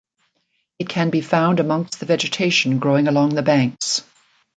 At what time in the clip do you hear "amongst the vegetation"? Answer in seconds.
1.59-2.79